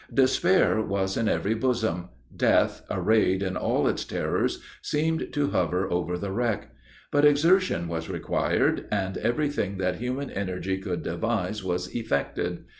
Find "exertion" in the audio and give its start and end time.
7.23-7.87